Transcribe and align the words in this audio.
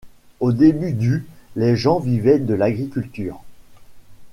Au 0.39 0.51
début 0.51 0.93
du 0.93 1.27
les 1.55 1.75
gens 1.75 1.99
vivaient 1.99 2.39
de 2.39 2.55
l'agriculture. 2.55 3.43